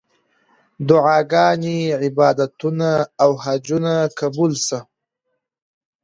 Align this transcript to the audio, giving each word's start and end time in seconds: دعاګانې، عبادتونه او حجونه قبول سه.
دعاګانې، 0.87 1.79
عبادتونه 2.01 2.89
او 3.23 3.31
حجونه 3.43 3.93
قبول 4.19 4.51
سه. 4.67 4.77